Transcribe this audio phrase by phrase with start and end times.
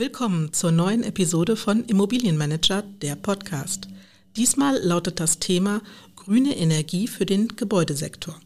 [0.00, 3.86] Willkommen zur neuen Episode von Immobilienmanager, der Podcast.
[4.34, 5.82] Diesmal lautet das Thema
[6.16, 8.40] grüne Energie für den Gebäudesektor.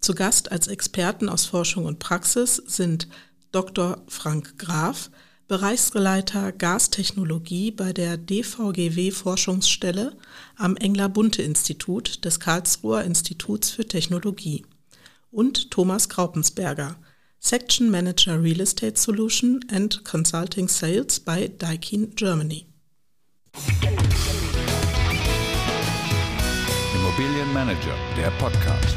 [0.00, 3.06] Zu Gast als Experten aus Forschung und Praxis sind
[3.52, 4.02] Dr.
[4.08, 5.12] Frank Graf,
[5.46, 10.16] Bereichsleiter Gastechnologie bei der DVGW Forschungsstelle
[10.56, 14.66] am Engler-Bunte-Institut des Karlsruher Instituts für Technologie
[15.30, 16.96] und Thomas Graupensberger,
[17.38, 22.66] Section Manager Real Estate Solution and Consulting Sales bei Daikin Germany.
[26.94, 28.96] Immobilienmanager, der Podcast.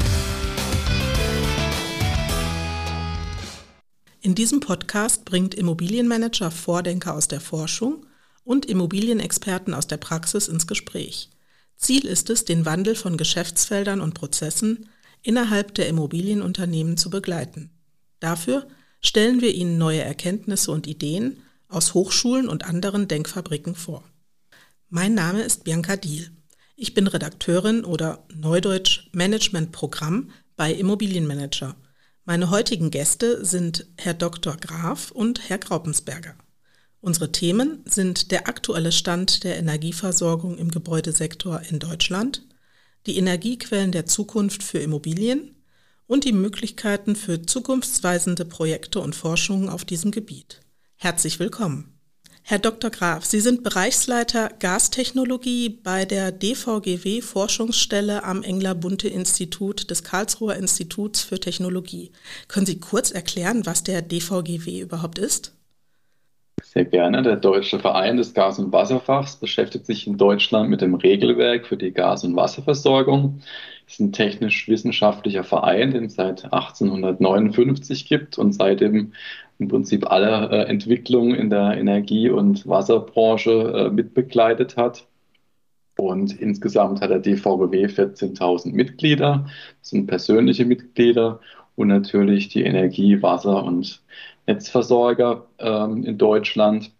[4.20, 8.04] In diesem Podcast bringt Immobilienmanager Vordenker aus der Forschung
[8.44, 11.30] und Immobilienexperten aus der Praxis ins Gespräch.
[11.76, 14.90] Ziel ist es, den Wandel von Geschäftsfeldern und Prozessen
[15.22, 17.70] innerhalb der Immobilienunternehmen zu begleiten.
[18.20, 18.68] Dafür
[19.00, 21.38] stellen wir Ihnen neue Erkenntnisse und Ideen
[21.68, 24.04] aus Hochschulen und anderen Denkfabriken vor.
[24.88, 26.30] Mein Name ist Bianca Diel.
[26.76, 31.76] Ich bin Redakteurin oder Neudeutsch Managementprogramm bei Immobilienmanager–
[32.30, 34.56] meine heutigen Gäste sind Herr Dr.
[34.56, 36.36] Graf und Herr Graupensberger.
[37.00, 42.46] Unsere Themen sind der aktuelle Stand der Energieversorgung im Gebäudesektor in Deutschland,
[43.06, 45.56] die Energiequellen der Zukunft für Immobilien
[46.10, 50.60] und die Möglichkeiten für zukunftsweisende Projekte und Forschungen auf diesem Gebiet.
[50.96, 51.94] Herzlich willkommen.
[52.42, 52.90] Herr Dr.
[52.90, 61.38] Graf, Sie sind Bereichsleiter Gastechnologie bei der DVGW Forschungsstelle am Engler-Bunte-Institut des Karlsruher Instituts für
[61.38, 62.10] Technologie.
[62.48, 65.54] Können Sie kurz erklären, was der DVGW überhaupt ist?
[66.64, 67.22] Sehr gerne.
[67.22, 71.76] Der Deutsche Verein des Gas- und Wasserfachs beschäftigt sich in Deutschland mit dem Regelwerk für
[71.76, 73.42] die Gas- und Wasserversorgung.
[73.90, 79.14] Ist ein technisch-wissenschaftlicher Verein, den es seit 1859 gibt und seitdem
[79.58, 85.08] im Prinzip alle äh, Entwicklungen in der Energie- und Wasserbranche äh, mitbegleitet hat.
[85.98, 89.46] Und insgesamt hat der DVGW 14.000 Mitglieder,
[89.80, 91.40] das sind persönliche Mitglieder
[91.74, 94.02] und natürlich die Energie-, Wasser- und
[94.46, 96.92] Netzversorger ähm, in Deutschland.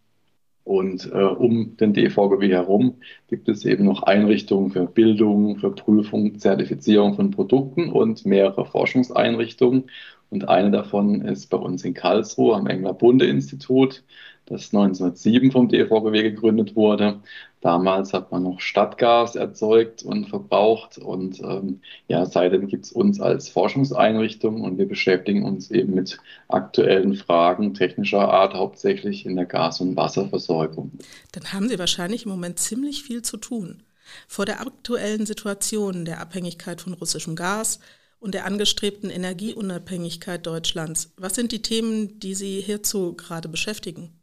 [0.70, 2.94] Und äh, um den DVGW herum
[3.26, 9.90] gibt es eben noch Einrichtungen für Bildung, für Prüfung, Zertifizierung von Produkten und mehrere Forschungseinrichtungen.
[10.30, 14.04] Und eine davon ist bei uns in Karlsruhe am Engler-Bunde-Institut,
[14.46, 17.20] das 1907 vom DVGW gegründet wurde.
[17.60, 23.20] Damals hat man noch Stadtgas erzeugt und verbraucht und ähm, ja, seitdem gibt es uns
[23.20, 29.44] als Forschungseinrichtung und wir beschäftigen uns eben mit aktuellen Fragen technischer Art, hauptsächlich in der
[29.44, 30.92] Gas- und Wasserversorgung.
[31.32, 33.82] Dann haben Sie wahrscheinlich im Moment ziemlich viel zu tun.
[34.26, 37.78] Vor der aktuellen Situation der Abhängigkeit von russischem Gas,
[38.20, 41.12] und der angestrebten Energieunabhängigkeit Deutschlands.
[41.16, 44.20] Was sind die Themen, die Sie hierzu gerade beschäftigen?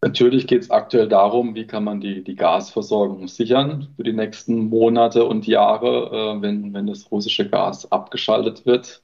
[0.00, 4.68] Natürlich geht es aktuell darum, wie kann man die, die Gasversorgung sichern für die nächsten
[4.68, 9.02] Monate und Jahre, äh, wenn, wenn das russische Gas abgeschaltet wird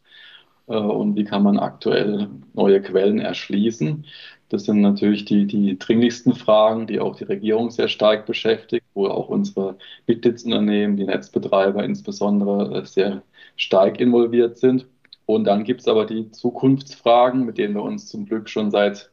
[0.69, 4.07] äh, und wie kann man aktuell neue Quellen erschließen.
[4.51, 9.09] Das sind natürlich die, die dringlichsten Fragen, die auch die Regierung sehr stark beschäftigt, wo
[9.09, 9.77] auch unsere
[10.07, 13.23] Mitgliedsunternehmen, die Netzbetreiber insbesondere, äh, sehr
[13.57, 14.87] stark involviert sind.
[15.27, 19.11] Und dann gibt es aber die Zukunftsfragen, mit denen wir uns zum Glück schon seit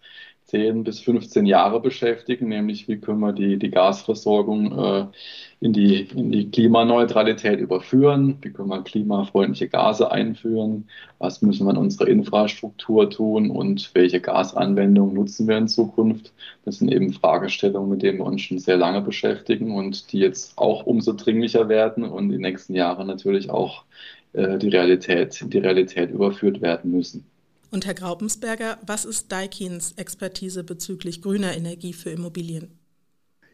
[0.51, 5.05] 10 bis 15 Jahre beschäftigen, nämlich wie können wir die, die Gasversorgung äh,
[5.61, 10.89] in, die, in die Klimaneutralität überführen, wie können wir klimafreundliche Gase einführen,
[11.19, 16.33] was müssen wir in unserer Infrastruktur tun und welche Gasanwendungen nutzen wir in Zukunft.
[16.65, 20.57] Das sind eben Fragestellungen, mit denen wir uns schon sehr lange beschäftigen und die jetzt
[20.57, 23.85] auch umso dringlicher werden und in den nächsten Jahren natürlich auch
[24.33, 27.25] äh, die Realität, die Realität überführt werden müssen.
[27.71, 32.77] Und Herr Graupensberger, was ist Daikins Expertise bezüglich grüner Energie für Immobilien?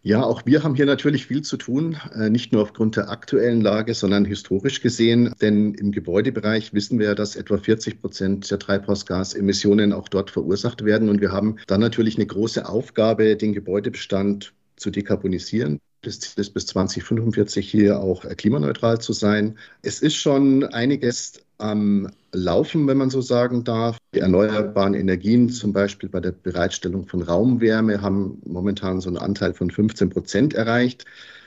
[0.01, 3.61] Ja, auch wir haben hier natürlich viel zu tun, äh, nicht nur aufgrund der aktuellen
[3.61, 5.33] Lage, sondern historisch gesehen.
[5.39, 11.09] Denn im Gebäudebereich wissen wir dass etwa 40 Prozent der Treibhausgasemissionen auch dort verursacht werden.
[11.09, 15.79] Und wir haben dann natürlich eine große Aufgabe, den Gebäudebestand zu dekarbonisieren.
[16.01, 19.57] Das Ziel ist bis 2045 hier auch klimaneutral zu sein.
[19.81, 23.97] Es ist schon einiges am Laufen, wenn man so sagen darf.
[24.13, 29.53] Die erneuerbaren Energien, zum Beispiel bei der Bereitstellung von Raumwärme, haben momentan so einen Anteil
[29.53, 31.05] von 15 Prozent erreicht.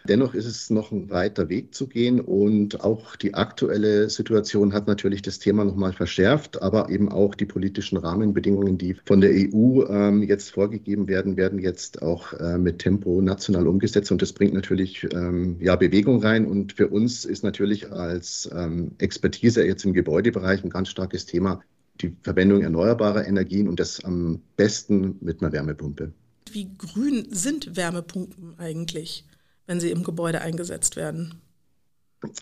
[0.08, 4.86] Dennoch ist es noch ein weiter Weg zu gehen und auch die aktuelle Situation hat
[4.86, 9.84] natürlich das Thema nochmal verschärft, aber eben auch die politischen Rahmenbedingungen, die von der EU
[9.88, 14.54] ähm, jetzt vorgegeben werden, werden jetzt auch äh, mit Tempo national umgesetzt und das bringt
[14.54, 19.92] natürlich ähm, ja, Bewegung rein und für uns ist natürlich als ähm, Expertise jetzt im
[19.92, 21.60] Gebäudebereich ein ganz starkes Thema
[22.02, 26.12] die Verwendung erneuerbarer Energien und das am besten mit einer Wärmepumpe.
[26.52, 29.24] Wie grün sind Wärmepumpen eigentlich,
[29.70, 31.40] wenn sie im Gebäude eingesetzt werden?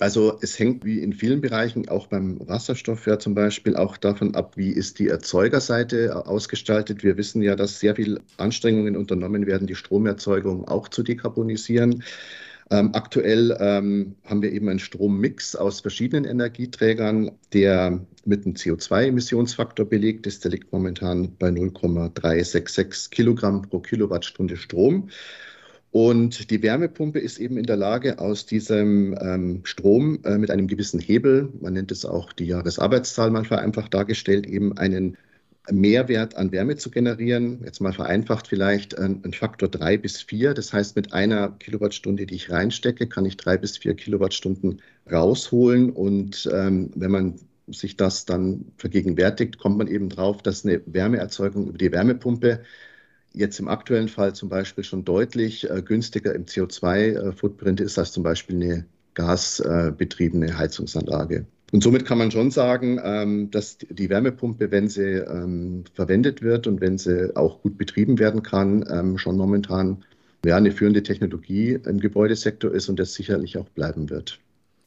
[0.00, 4.34] Also es hängt wie in vielen Bereichen, auch beim Wasserstoff ja zum Beispiel, auch davon
[4.34, 7.04] ab, wie ist die Erzeugerseite ausgestaltet.
[7.04, 12.02] Wir wissen ja, dass sehr viel Anstrengungen unternommen werden, die Stromerzeugung auch zu dekarbonisieren.
[12.70, 19.86] Ähm, aktuell ähm, haben wir eben einen Strommix aus verschiedenen Energieträgern, der mit einem CO2-Emissionsfaktor
[19.86, 20.44] belegt ist.
[20.44, 25.10] Der liegt momentan bei 0,366 Kilogramm pro Kilowattstunde Strom.
[25.90, 30.66] Und die Wärmepumpe ist eben in der Lage, aus diesem ähm, Strom äh, mit einem
[30.66, 35.16] gewissen Hebel, man nennt es auch die Jahresarbeitszahl manchmal einfach dargestellt, eben einen
[35.70, 37.60] Mehrwert an Wärme zu generieren.
[37.64, 40.54] Jetzt mal vereinfacht vielleicht ein, ein, Faktor drei bis vier.
[40.54, 44.80] Das heißt, mit einer Kilowattstunde, die ich reinstecke, kann ich drei bis vier Kilowattstunden
[45.10, 45.90] rausholen.
[45.90, 47.34] Und ähm, wenn man
[47.66, 52.60] sich das dann vergegenwärtigt, kommt man eben drauf, dass eine Wärmeerzeugung über die Wärmepumpe
[53.38, 58.22] jetzt im aktuellen Fall zum Beispiel schon deutlich äh, günstiger im CO2-Footprint ist als zum
[58.22, 61.46] Beispiel eine gasbetriebene Heizungsanlage.
[61.70, 66.66] Und somit kann man schon sagen, ähm, dass die Wärmepumpe, wenn sie ähm, verwendet wird
[66.66, 70.04] und wenn sie auch gut betrieben werden kann, ähm, schon momentan
[70.44, 74.38] ja, eine führende Technologie im Gebäudesektor ist und das sicherlich auch bleiben wird.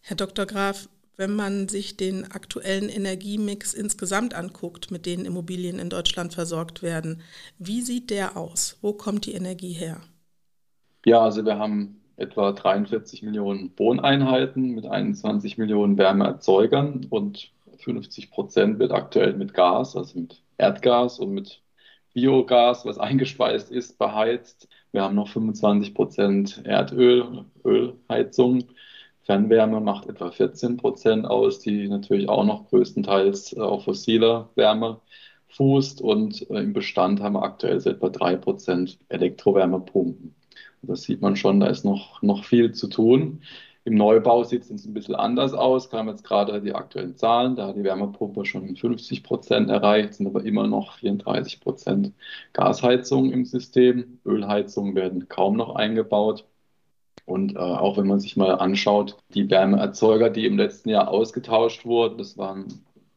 [0.02, 0.46] Herr Dr.
[0.46, 6.82] Graf, wenn man sich den aktuellen Energiemix insgesamt anguckt, mit denen Immobilien in Deutschland versorgt
[6.82, 7.22] werden,
[7.60, 8.78] wie sieht der aus?
[8.82, 10.02] Wo kommt die Energie her?
[11.06, 18.80] Ja, also wir haben etwa 43 Millionen Wohneinheiten mit 21 Millionen Wärmeerzeugern und 50 Prozent
[18.80, 21.62] wird aktuell mit Gas, also mit Erdgas und mit
[22.14, 24.68] Biogas, was eingespeist ist, beheizt.
[24.92, 28.66] Wir haben noch 25 Prozent Erdöl, Ölheizung
[29.24, 35.00] Fernwärme macht etwa 14 Prozent aus, die natürlich auch noch größtenteils äh, auf fossiler Wärme
[35.50, 36.02] fußt.
[36.02, 40.36] Und äh, im Bestand haben wir aktuell so etwa 3 Prozent Elektrowärmepumpen.
[40.84, 43.42] Das sieht man schon, da ist noch, noch viel zu tun.
[43.84, 45.92] Im Neubau sieht es ein bisschen anders aus.
[45.92, 47.56] Haben jetzt gerade die aktuellen Zahlen.
[47.56, 52.14] Da hat die Wärmepumpe schon 50 Prozent erreicht, sind aber immer noch 34 Prozent
[52.54, 54.20] Gasheizung im System.
[54.26, 56.46] Ölheizungen werden kaum noch eingebaut.
[57.26, 61.86] Und äh, auch wenn man sich mal anschaut, die Wärmeerzeuger, die im letzten Jahr ausgetauscht
[61.86, 62.68] wurden, das waren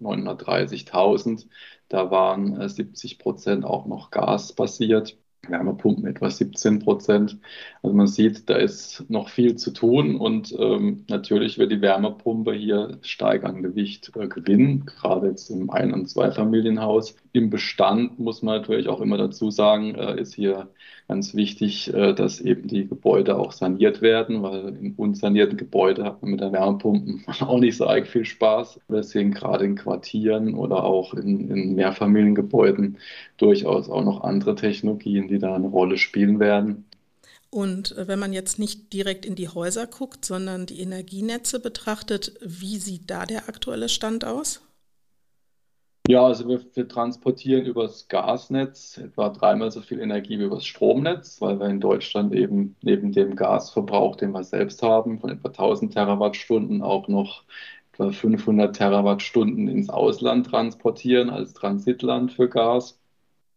[0.00, 1.46] 930.000,
[1.88, 5.16] da waren äh, 70 Prozent auch noch gasbasiert.
[5.50, 7.38] Wärmepumpen etwa 17 Prozent.
[7.82, 12.52] Also man sieht, da ist noch viel zu tun und ähm, natürlich wird die Wärmepumpe
[12.52, 17.16] hier stark an Gewicht äh, gewinnen, gerade jetzt im Ein- und Zweifamilienhaus.
[17.32, 20.68] Im Bestand muss man natürlich auch immer dazu sagen, äh, ist hier
[21.08, 26.22] ganz wichtig, äh, dass eben die Gebäude auch saniert werden, weil in unsanierten Gebäuden hat
[26.22, 28.80] man mit der Wärmepumpe auch nicht so arg viel Spaß.
[28.88, 32.98] Deswegen gerade in Quartieren oder auch in, in Mehrfamiliengebäuden
[33.36, 36.84] durchaus auch noch andere Technologien, die da eine Rolle spielen werden.
[37.50, 42.34] Und äh, wenn man jetzt nicht direkt in die Häuser guckt, sondern die Energienetze betrachtet,
[42.40, 44.60] wie sieht da der aktuelle Stand aus?
[46.06, 51.40] Ja, also wir, wir transportieren übers Gasnetz etwa dreimal so viel Energie wie übers Stromnetz,
[51.40, 55.94] weil wir in Deutschland eben neben dem Gasverbrauch, den wir selbst haben, von etwa 1000
[55.94, 57.44] Terawattstunden auch noch
[57.92, 62.98] etwa 500 Terawattstunden ins Ausland transportieren als Transitland für Gas.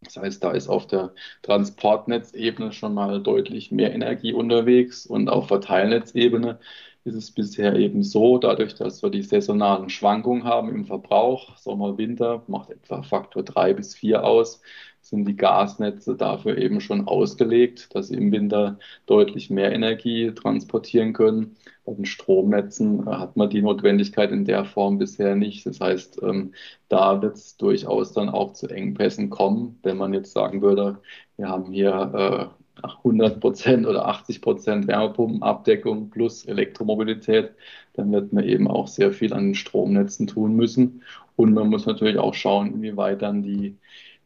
[0.01, 5.47] Das heißt, da ist auf der Transportnetzebene schon mal deutlich mehr Energie unterwegs und auf
[5.47, 6.59] Verteilnetzebene
[7.07, 11.97] ist es bisher eben so, dadurch, dass wir die saisonalen Schwankungen haben im Verbrauch, Sommer,
[11.97, 14.61] Winter, macht etwa Faktor 3 bis 4 aus,
[15.01, 21.13] sind die Gasnetze dafür eben schon ausgelegt, dass sie im Winter deutlich mehr Energie transportieren
[21.13, 21.55] können.
[21.85, 25.65] Bei den Stromnetzen hat man die Notwendigkeit in der Form bisher nicht.
[25.65, 26.53] Das heißt, ähm,
[26.89, 30.99] da wird es durchaus dann auch zu Engpässen kommen, wenn man jetzt sagen würde,
[31.37, 37.51] wir haben hier äh, 100 Prozent oder 80 Prozent Wärmepumpenabdeckung plus Elektromobilität,
[37.93, 41.03] dann wird man eben auch sehr viel an den Stromnetzen tun müssen.
[41.35, 43.77] Und man muss natürlich auch schauen, inwieweit dann die,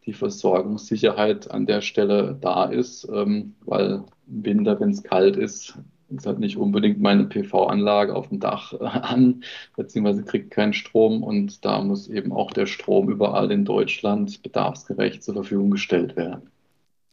[0.06, 5.78] die Versorgungssicherheit an der Stelle da ist, ähm, weil im Winter, wenn es kalt ist,
[6.18, 9.44] ist halt nicht unbedingt meine PV-Anlage auf dem Dach äh, an,
[9.76, 15.24] beziehungsweise kriegt keinen Strom und da muss eben auch der Strom überall in Deutschland bedarfsgerecht
[15.24, 16.50] zur Verfügung gestellt werden.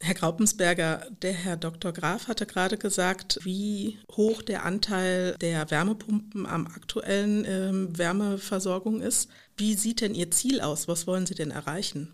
[0.00, 1.93] Herr Graupensberger, der Herr Dr.
[1.93, 9.28] Graf hatte gerade gesagt, wie hoch der Anteil der Wärmepumpen am aktuellen äh, Wärmeversorgung ist.
[9.57, 10.87] Wie sieht denn Ihr Ziel aus?
[10.87, 12.12] Was wollen Sie denn erreichen?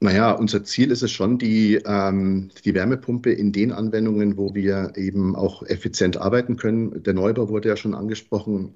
[0.00, 4.94] Naja, unser Ziel ist es schon, die, ähm, die Wärmepumpe in den Anwendungen, wo wir
[4.96, 7.04] eben auch effizient arbeiten können.
[7.04, 8.74] Der Neubau wurde ja schon angesprochen,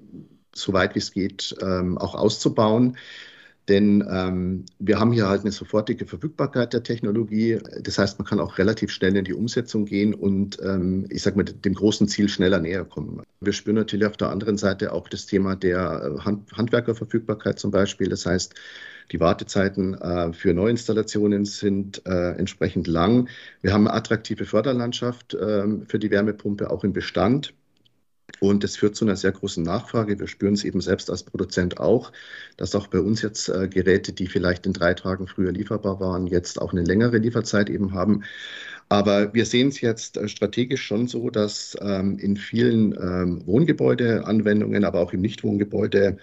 [0.53, 2.97] so weit wie es geht, ähm, auch auszubauen.
[3.69, 7.59] Denn ähm, wir haben hier halt eine sofortige Verfügbarkeit der Technologie.
[7.81, 11.35] Das heißt, man kann auch relativ schnell in die Umsetzung gehen und ähm, ich sage
[11.35, 13.21] mal, dem großen Ziel schneller näher kommen.
[13.41, 17.71] Wir spüren natürlich auf der anderen Seite auch das Thema der äh, Hand Handwerkerverfügbarkeit zum
[17.71, 18.07] Beispiel.
[18.07, 18.55] Das heißt,
[19.11, 23.29] die Wartezeiten äh, für Neuinstallationen sind äh, entsprechend lang.
[23.61, 27.53] Wir haben eine attraktive Förderlandschaft äh, für die Wärmepumpe auch im Bestand.
[28.39, 30.19] Und das führt zu einer sehr großen Nachfrage.
[30.19, 32.11] Wir spüren es eben selbst als Produzent auch,
[32.57, 36.27] dass auch bei uns jetzt äh, Geräte, die vielleicht in drei Tagen früher lieferbar waren,
[36.27, 38.23] jetzt auch eine längere Lieferzeit eben haben.
[38.89, 44.85] Aber wir sehen es jetzt äh, strategisch schon so, dass ähm, in vielen ähm, Wohngebäudeanwendungen,
[44.85, 46.17] aber auch im Nichtwohngebäude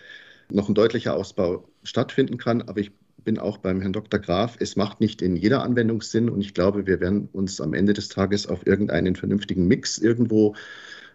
[0.51, 2.63] noch ein deutlicher Ausbau stattfinden kann.
[2.63, 2.93] Aber ich
[3.25, 4.21] bin auch beim Herrn Dr.
[4.21, 4.57] Graf.
[4.61, 7.95] Es macht nicht in jeder Anwendung Sinn und ich glaube, wir werden uns am Ende
[7.95, 10.55] des Tages auf irgendeinen vernünftigen Mix irgendwo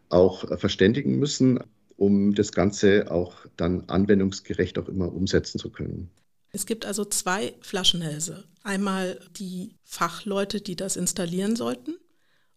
[0.09, 1.59] auch äh, verständigen müssen,
[1.95, 6.09] um das Ganze auch dann anwendungsgerecht auch immer umsetzen zu können.
[6.51, 8.43] Es gibt also zwei Flaschenhälse.
[8.63, 11.95] Einmal die Fachleute, die das installieren sollten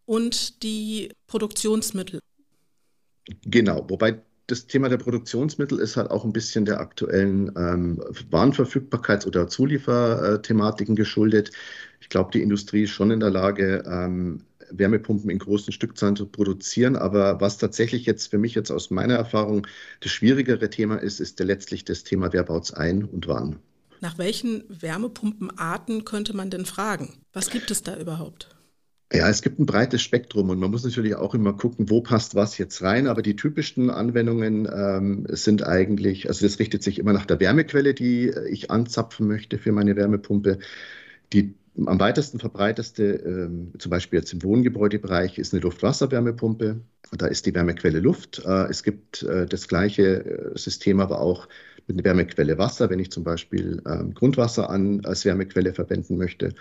[0.07, 2.21] und die Produktionsmittel.
[3.45, 9.27] Genau, wobei das Thema der Produktionsmittel ist halt auch ein bisschen der aktuellen ähm, Warenverfügbarkeits-
[9.27, 11.53] oder Zulieferthematiken geschuldet.
[12.01, 14.45] Ich glaube, die Industrie ist schon in der Lage, ähm,
[14.79, 16.97] Wärmepumpen in großen Stückzahlen zu produzieren.
[16.97, 19.67] Aber was tatsächlich jetzt für mich jetzt aus meiner Erfahrung
[20.01, 23.57] das schwierigere Thema ist, ist letztlich das Thema, wer baut es ein und wann.
[24.01, 27.15] Nach welchen Wärmepumpenarten könnte man denn fragen?
[27.33, 28.49] Was gibt es da überhaupt?
[29.15, 32.35] Ja, es gibt ein breites Spektrum und man muss natürlich auch immer gucken, wo passt
[32.35, 33.07] was jetzt rein.
[33.07, 37.93] Aber die typischsten Anwendungen ähm, sind eigentlich, also das richtet sich immer nach der Wärmequelle,
[37.93, 40.59] die ich anzapfen möchte für meine Wärmepumpe.
[41.35, 46.81] Die am weitesten verbreiteste, ähm, zum Beispiel jetzt im Wohngebäudebereich, ist eine Luft-Wasser-Wärmepumpe.
[47.13, 48.43] Da ist die Wärmequelle Luft.
[48.45, 51.49] Äh, es gibt äh, das gleiche äh, System aber auch
[51.87, 56.55] mit einer Wärmequelle Wasser, wenn ich zum Beispiel ähm, Grundwasser an, als Wärmequelle verwenden möchte.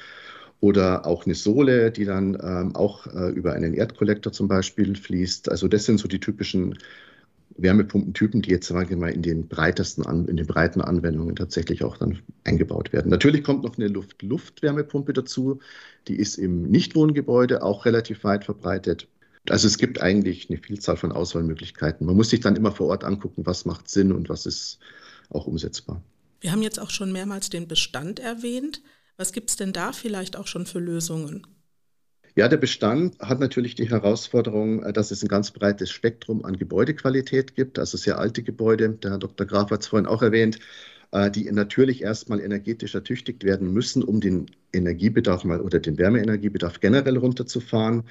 [0.59, 5.49] Oder auch eine Sohle, die dann ähm, auch äh, über einen Erdkollektor zum Beispiel fließt.
[5.49, 6.77] Also das sind so die typischen
[7.57, 11.97] Wärmepumpentypen, die jetzt sagen wir mal in den breitesten, in den breiten Anwendungen tatsächlich auch
[11.97, 13.09] dann eingebaut werden.
[13.09, 15.59] Natürlich kommt noch eine Luft-Luft-Wärmepumpe dazu,
[16.07, 19.07] die ist im Nichtwohngebäude auch relativ weit verbreitet.
[19.49, 22.05] Also es gibt eigentlich eine Vielzahl von Auswahlmöglichkeiten.
[22.05, 24.79] Man muss sich dann immer vor Ort angucken, was macht Sinn und was ist
[25.29, 26.01] auch umsetzbar.
[26.41, 28.81] Wir haben jetzt auch schon mehrmals den Bestand erwähnt.
[29.17, 31.45] Was gibt es denn da vielleicht auch schon für Lösungen?
[32.35, 36.57] Ja, der Bestand hat natürlich die Herausforderung, äh, dass es ein ganz breites Spektrum an
[36.57, 38.89] Gebäudequalität gibt, also sehr alte Gebäude.
[38.89, 39.45] Der Herr Dr.
[39.45, 40.59] Graf hat es vorhin auch erwähnt,
[41.11, 46.79] äh, die natürlich erstmal energetisch ertüchtigt werden müssen, um den Energiebedarf mal oder den Wärmeenergiebedarf
[46.79, 48.03] generell runterzufahren.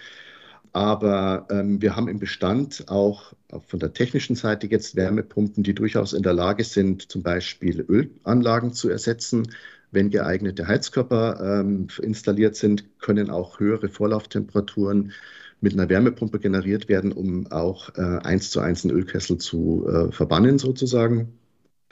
[0.72, 5.74] Aber ähm, wir haben im Bestand auch, auch von der technischen Seite jetzt Wärmepumpen, die
[5.74, 9.48] durchaus in der Lage sind, zum Beispiel Ölanlagen zu ersetzen
[9.92, 15.12] wenn geeignete Heizkörper ähm, installiert sind, können auch höhere Vorlauftemperaturen
[15.60, 20.12] mit einer Wärmepumpe generiert werden, um auch äh, eins zu eins einen Ölkessel zu äh,
[20.12, 21.32] verbannen sozusagen.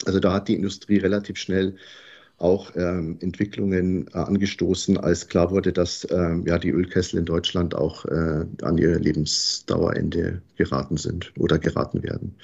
[0.07, 1.77] Also da hat die Industrie relativ schnell
[2.39, 7.75] auch ähm, Entwicklungen äh, angestoßen, als klar wurde, dass ähm, ja, die Ölkessel in Deutschland
[7.75, 12.37] auch äh, an ihr Lebensdauerende geraten sind oder geraten werden.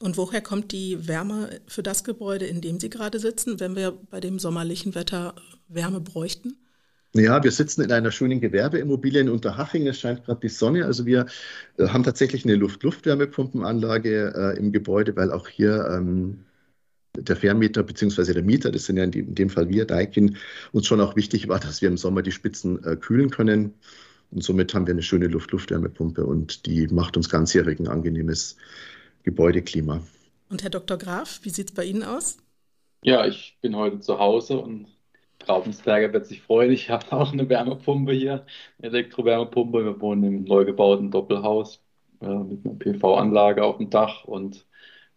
[0.00, 3.92] Und woher kommt die Wärme für das Gebäude, in dem Sie gerade sitzen, wenn wir
[3.92, 5.34] bei dem sommerlichen Wetter
[5.68, 6.56] Wärme bräuchten?
[7.12, 9.86] Ja, wir sitzen in einer schönen Gewerbeimmobilie in Unterhaching.
[9.86, 10.86] Es scheint gerade die Sonne.
[10.86, 11.26] Also wir
[11.76, 16.44] äh, haben tatsächlich eine Luft-Luft-Wärmepumpenanlage äh, im Gebäude, weil auch hier ähm,
[17.18, 18.32] der Vermieter bzw.
[18.32, 20.36] der Mieter, das sind ja in, die, in, dem Fall wir, Daikin,
[20.72, 23.74] uns schon auch wichtig war, dass wir im Sommer die Spitzen äh, kühlen können.
[24.30, 28.56] Und somit haben wir eine schöne Luft-Luft-Wärmepumpe und die macht uns ganzjährig ein angenehmes
[29.22, 30.02] Gebäudeklima.
[30.48, 30.96] Und Herr Dr.
[30.98, 32.38] Graf, wie sieht es bei Ihnen aus?
[33.02, 34.88] Ja, ich bin heute zu Hause und
[35.38, 36.70] Traubensberger wird sich freuen.
[36.70, 38.46] Ich habe auch eine Wärmepumpe hier,
[38.78, 39.84] eine Elektrowärmepumpe.
[39.84, 41.82] Wir wohnen im neu gebauten Doppelhaus
[42.20, 44.66] äh, mit einer PV-Anlage auf dem Dach und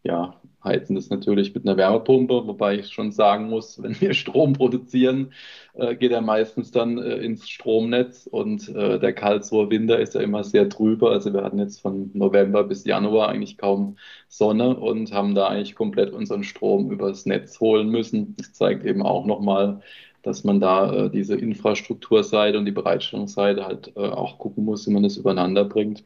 [0.03, 4.53] ja, heizen das natürlich mit einer Wärmepumpe, wobei ich schon sagen muss, wenn wir Strom
[4.53, 5.33] produzieren,
[5.73, 10.21] äh, geht er meistens dann äh, ins Stromnetz und äh, der Karlsruher Winter ist ja
[10.21, 11.09] immer sehr trübe.
[11.09, 15.75] Also wir hatten jetzt von November bis Januar eigentlich kaum Sonne und haben da eigentlich
[15.75, 18.35] komplett unseren Strom übers Netz holen müssen.
[18.37, 19.81] Das zeigt eben auch nochmal,
[20.23, 24.91] dass man da äh, diese Infrastrukturseite und die Bereitstellungsseite halt äh, auch gucken muss, wie
[24.91, 26.03] man das übereinander bringt.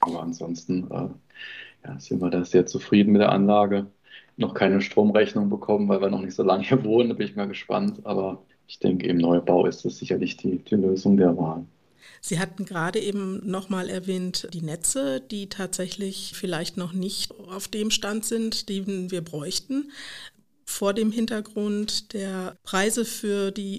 [0.00, 1.08] Aber ansonsten äh,
[1.84, 3.90] ja, sind wir da sehr zufrieden mit der Anlage.
[4.36, 7.08] Noch keine Stromrechnung bekommen, weil wir noch nicht so lange hier wohnen.
[7.10, 8.00] Da bin ich mal gespannt.
[8.04, 11.66] Aber ich denke, im Neubau ist das sicherlich die, die Lösung der Wahl.
[12.20, 17.90] Sie hatten gerade eben nochmal erwähnt, die Netze, die tatsächlich vielleicht noch nicht auf dem
[17.90, 19.90] Stand sind, den wir bräuchten.
[20.66, 23.78] vor dem Hintergrund der Preise für die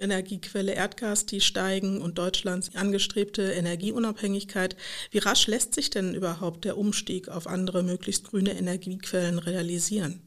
[0.00, 4.74] Übergangsenergiequelle Erdgas, die steigen und Deutschlands angestrebte Energieunabhängigkeit.
[5.10, 10.26] Wie rasch lässt sich denn überhaupt der Umstieg auf andere möglichst grüne Energiequellen realisieren?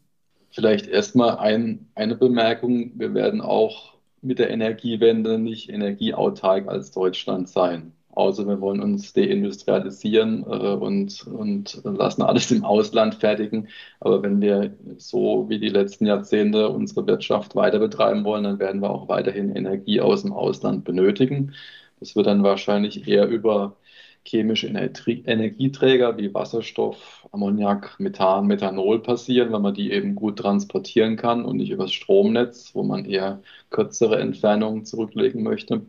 [0.52, 2.92] Vielleicht erstmal ein, eine Bemerkung.
[3.00, 9.14] Wir werden auch mit der Energiewende nicht energieautark als Deutschland sein außer wir wollen uns
[9.14, 13.68] deindustrialisieren äh, und, und lassen alles im Ausland fertigen.
[14.00, 18.82] Aber wenn wir so wie die letzten Jahrzehnte unsere Wirtschaft weiter betreiben wollen, dann werden
[18.82, 21.54] wir auch weiterhin Energie aus dem Ausland benötigen.
[22.00, 23.78] Das wird dann wahrscheinlich eher über
[24.26, 31.46] chemische Energieträger wie Wasserstoff, Ammoniak, Methan, Methanol passieren, weil man die eben gut transportieren kann
[31.46, 35.86] und nicht über das Stromnetz, wo man eher kürzere Entfernungen zurücklegen möchte.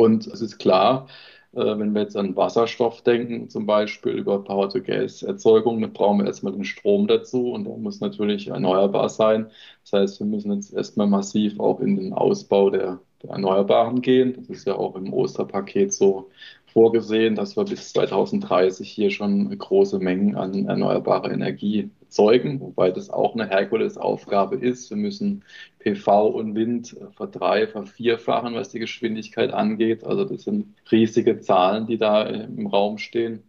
[0.00, 1.08] Und es ist klar,
[1.52, 6.52] äh, wenn wir jetzt an Wasserstoff denken, zum Beispiel über Power-to-Gas-Erzeugung, dann brauchen wir erstmal
[6.54, 9.50] den Strom dazu und der muss natürlich erneuerbar sein.
[9.82, 14.34] Das heißt, wir müssen jetzt erstmal massiv auch in den Ausbau der, der Erneuerbaren gehen.
[14.36, 16.30] Das ist ja auch im Osterpaket so
[16.72, 23.10] vorgesehen, dass wir bis 2030 hier schon große Mengen an erneuerbarer Energie erzeugen, wobei das
[23.10, 24.90] auch eine Herkulesaufgabe ist.
[24.90, 25.44] Wir müssen
[25.78, 30.04] PV und Wind verdrei-, vervierfachen, was die Geschwindigkeit angeht.
[30.04, 33.42] Also das sind riesige Zahlen, die da im Raum stehen.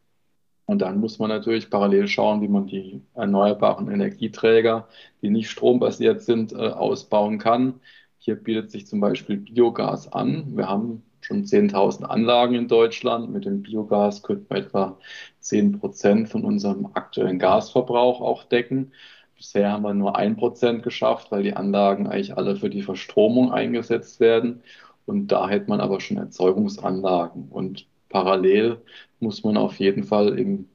[0.65, 4.87] Und dann muss man natürlich parallel schauen, wie man die erneuerbaren Energieträger,
[5.21, 7.81] die nicht strombasiert sind, äh, ausbauen kann.
[8.19, 10.55] Hier bietet sich zum Beispiel Biogas an.
[10.55, 13.31] Wir haben schon 10.000 Anlagen in Deutschland.
[13.31, 14.97] Mit dem Biogas könnten wir etwa
[15.39, 18.91] 10 Prozent von unserem aktuellen Gasverbrauch auch decken.
[19.37, 23.51] Bisher haben wir nur ein Prozent geschafft, weil die Anlagen eigentlich alle für die Verstromung
[23.51, 24.61] eingesetzt werden.
[25.05, 27.47] Und da hätte man aber schon Erzeugungsanlagen.
[27.49, 28.81] Und parallel
[29.19, 30.67] muss man auf jeden Fall im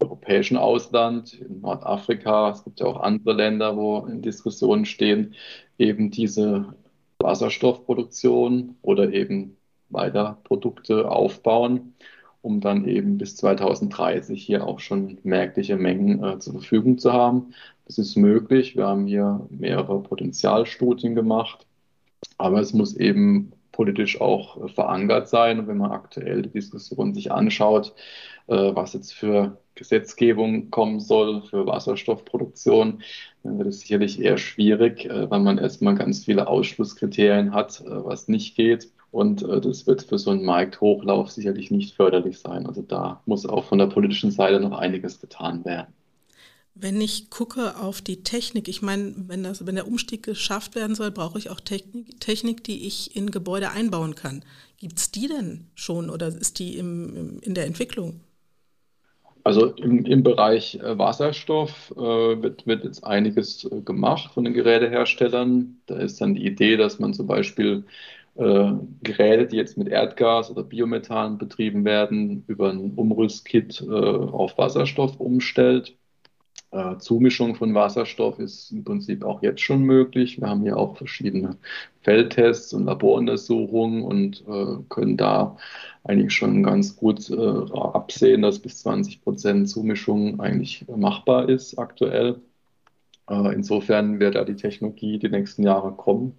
[0.00, 5.34] europäischen Ausland, in Nordafrika, es gibt ja auch andere Länder, wo in Diskussionen stehen,
[5.78, 6.74] eben diese
[7.18, 9.56] Wasserstoffproduktion oder eben
[9.90, 11.94] weiter Produkte aufbauen,
[12.42, 17.54] um dann eben bis 2030 hier auch schon merkliche Mengen äh, zur Verfügung zu haben.
[17.86, 18.76] Das ist möglich.
[18.76, 21.66] Wir haben hier mehrere Potenzialstudien gemacht,
[22.38, 25.58] aber es muss eben politisch auch äh, verankert sein.
[25.58, 27.92] Und wenn man aktuell die Diskussion sich anschaut,
[28.46, 33.02] äh, was jetzt für Gesetzgebung kommen soll für Wasserstoffproduktion,
[33.42, 38.28] dann wird es sicherlich eher schwierig, äh, weil man erstmal ganz viele Ausschlusskriterien hat, was
[38.28, 38.90] nicht geht.
[39.14, 42.66] Und äh, das wird für so einen Markthochlauf sicherlich nicht förderlich sein.
[42.66, 45.94] Also da muss auch von der politischen Seite noch einiges getan werden.
[46.74, 50.96] Wenn ich gucke auf die Technik, ich meine, wenn, das, wenn der Umstieg geschafft werden
[50.96, 54.44] soll, brauche ich auch Technik, Technik die ich in Gebäude einbauen kann.
[54.78, 58.18] Gibt es die denn schon oder ist die im, im, in der Entwicklung?
[59.44, 64.54] Also im, im Bereich äh, Wasserstoff äh, wird, wird jetzt einiges äh, gemacht von den
[64.54, 65.76] Geräteherstellern.
[65.86, 67.84] Da ist dann die Idee, dass man zum Beispiel
[68.36, 74.58] äh, Geräte, die jetzt mit Erdgas oder Biomethan betrieben werden, über ein Umrüstkit äh, auf
[74.58, 75.96] Wasserstoff umstellt.
[76.72, 80.40] Äh, Zumischung von Wasserstoff ist im Prinzip auch jetzt schon möglich.
[80.40, 81.56] Wir haben hier auch verschiedene
[82.02, 85.56] Feldtests und Laboruntersuchungen und äh, können da
[86.02, 92.40] eigentlich schon ganz gut äh, absehen, dass bis 20 Prozent Zumischung eigentlich machbar ist aktuell.
[93.28, 96.34] Äh, insofern wird da die Technologie die nächsten Jahre kommen.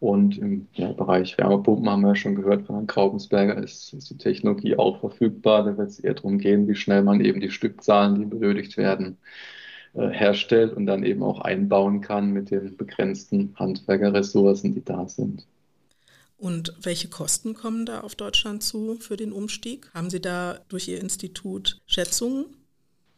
[0.00, 4.10] Und im ja, Bereich Wärmepumpen haben wir ja schon gehört von Herrn Graubensberger, ist, ist
[4.10, 5.64] die Technologie auch verfügbar.
[5.64, 9.18] Da wird es eher darum gehen, wie schnell man eben die Stückzahlen, die benötigt werden,
[9.94, 15.46] äh, herstellt und dann eben auch einbauen kann mit den begrenzten Handwerkerressourcen, die da sind.
[16.38, 19.90] Und welche Kosten kommen da auf Deutschland zu für den Umstieg?
[19.92, 22.44] Haben Sie da durch Ihr Institut Schätzungen?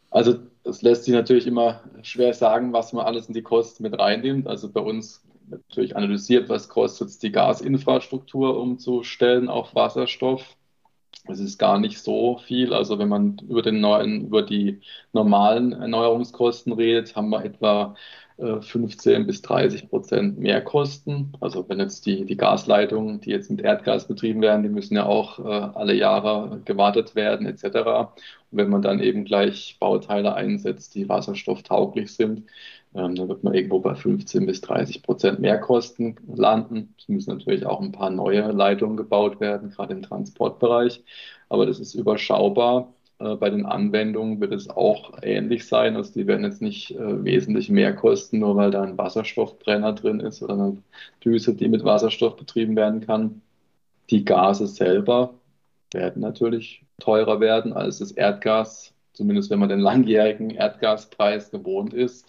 [0.09, 3.97] Also es lässt sich natürlich immer schwer sagen, was man alles in die Kosten mit
[3.97, 4.47] reinnimmt.
[4.47, 10.55] Also bei uns natürlich analysiert, was kostet die Gasinfrastruktur umzustellen auf Wasserstoff.
[11.27, 12.73] Es ist gar nicht so viel.
[12.73, 14.81] Also wenn man über, den neuen, über die
[15.13, 17.95] normalen Erneuerungskosten redet, haben wir etwa
[18.41, 21.33] 15 äh, bis 30 Prozent mehr Kosten.
[21.39, 25.05] Also wenn jetzt die, die Gasleitungen, die jetzt mit Erdgas betrieben werden, die müssen ja
[25.05, 27.65] auch äh, alle Jahre gewartet werden etc.
[28.49, 32.43] Und wenn man dann eben gleich Bauteile einsetzt, die wasserstofftauglich sind,
[32.93, 36.93] ähm, da wird man irgendwo bei 15 bis 30 Prozent Mehrkosten landen.
[36.97, 41.03] Es müssen natürlich auch ein paar neue Leitungen gebaut werden, gerade im Transportbereich.
[41.49, 42.93] Aber das ist überschaubar.
[43.19, 45.95] Äh, bei den Anwendungen wird es auch ähnlich sein.
[45.95, 50.19] Also die werden jetzt nicht äh, wesentlich mehr kosten, nur weil da ein Wasserstoffbrenner drin
[50.19, 50.77] ist oder eine
[51.23, 53.41] Düse, die mit Wasserstoff betrieben werden kann.
[54.09, 55.35] Die Gase selber
[55.93, 62.27] werden natürlich teurer werden als das Erdgas, zumindest wenn man den langjährigen Erdgaspreis gewohnt ist.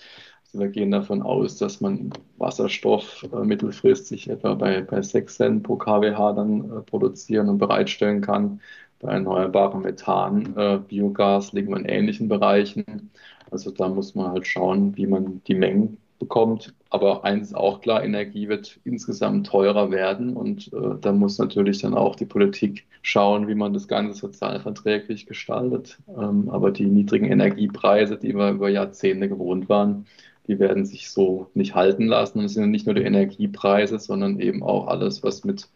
[0.52, 5.76] Wir gehen davon aus, dass man Wasserstoff äh, mittelfristig etwa bei, bei 6 Cent pro
[5.76, 8.60] kWh dann äh, produzieren und bereitstellen kann.
[9.00, 13.10] Bei erneuerbarem Methan, äh, Biogas liegen wir in ähnlichen Bereichen.
[13.50, 16.72] Also da muss man halt schauen, wie man die Mengen bekommt.
[16.88, 21.80] Aber eins ist auch klar, Energie wird insgesamt teurer werden und äh, da muss natürlich
[21.80, 25.98] dann auch die Politik schauen, wie man das Ganze sozialverträglich gestaltet.
[26.08, 30.06] Ähm, aber die niedrigen Energiepreise, die wir über Jahrzehnte gewohnt waren,
[30.48, 32.38] die werden sich so nicht halten lassen.
[32.38, 35.68] Und es sind nicht nur die Energiepreise, sondern eben auch alles, was mit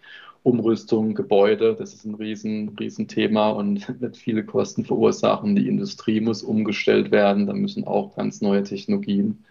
[0.46, 5.57] Umrüstung, Gebäude, das ist ein riesen, riesen Thema und wird viele Kosten verursachen.
[5.57, 9.44] Die Industrie muss umgestellt werden, da müssen auch ganz neue Technologien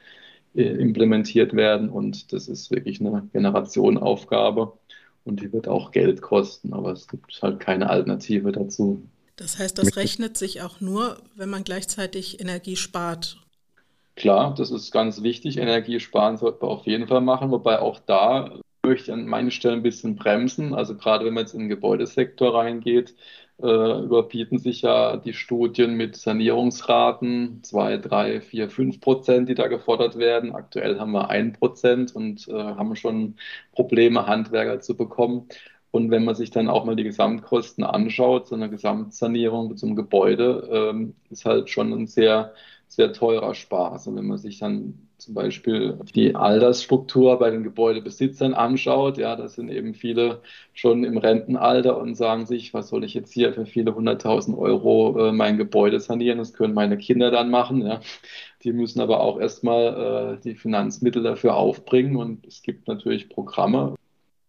[0.56, 4.72] äh, implementiert werden und das ist wirklich eine Generationenaufgabe
[5.26, 9.04] und die wird auch Geld kosten, aber es gibt halt keine Alternative dazu.
[9.36, 13.45] Das heißt, das rechnet sich auch nur, wenn man gleichzeitig Energie spart.
[14.16, 15.58] Klar, das ist ganz wichtig.
[15.58, 19.52] Energie sparen sollte man auf jeden Fall machen, wobei auch da möchte ich an meinen
[19.52, 20.74] Stellen ein bisschen bremsen.
[20.74, 23.16] Also gerade wenn man jetzt in den Gebäudesektor reingeht,
[23.62, 23.66] äh,
[24.04, 30.18] überbieten sich ja die Studien mit Sanierungsraten 2, 3, 4, 5 Prozent, die da gefordert
[30.18, 30.54] werden.
[30.56, 33.36] Aktuell haben wir 1 Prozent und äh, haben schon
[33.74, 35.48] Probleme, Handwerker zu bekommen.
[35.92, 40.70] Und wenn man sich dann auch mal die Gesamtkosten anschaut, so eine Gesamtsanierung zum Gebäude,
[40.72, 42.54] ähm, ist halt schon ein sehr,
[42.88, 44.08] sehr teurer Spaß.
[44.08, 49.48] Und wenn man sich dann zum Beispiel die Altersstruktur bei den Gebäudebesitzern anschaut, ja, da
[49.48, 50.42] sind eben viele
[50.74, 55.30] schon im Rentenalter und sagen sich, was soll ich jetzt hier für viele hunderttausend Euro
[55.30, 56.38] äh, mein Gebäude sanieren?
[56.40, 57.86] Das können meine Kinder dann machen.
[57.86, 58.02] Ja.
[58.64, 63.96] Die müssen aber auch erstmal äh, die Finanzmittel dafür aufbringen und es gibt natürlich Programme,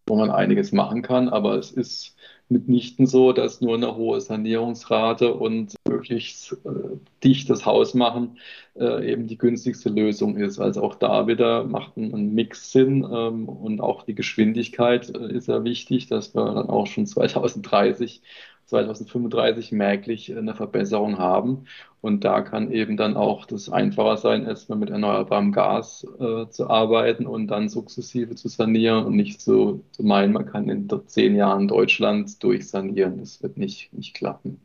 [0.05, 2.15] wo man einiges machen kann, aber es ist
[2.49, 8.37] mitnichten so, dass nur eine hohe Sanierungsrate und möglichst äh, dichtes Haus machen
[8.75, 10.59] äh, eben die günstigste Lösung ist.
[10.59, 15.33] Also auch da wieder macht ein, ein Mix Sinn ähm, und auch die Geschwindigkeit äh,
[15.33, 18.21] ist ja wichtig, dass wir dann auch schon 2030
[18.67, 21.65] 2035 merklich eine Verbesserung haben.
[22.01, 26.69] Und da kann eben dann auch das einfacher sein, erstmal mit erneuerbarem Gas äh, zu
[26.69, 31.35] arbeiten und dann sukzessive zu sanieren und nicht so zu meinen, man kann in zehn
[31.35, 33.17] Jahren Deutschland durchsanieren.
[33.19, 34.61] Das wird nicht, nicht klappen.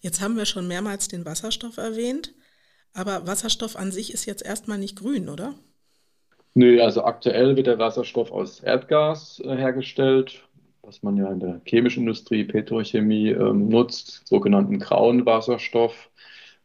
[0.00, 2.34] Jetzt haben wir schon mehrmals den Wasserstoff erwähnt,
[2.92, 5.54] aber Wasserstoff an sich ist jetzt erstmal nicht grün, oder?
[6.54, 10.42] Nö, also aktuell wird der Wasserstoff aus Erdgas äh, hergestellt
[10.92, 16.10] was man ja in der chemischen Industrie, Petrochemie ähm, nutzt, sogenannten grauen Wasserstoff.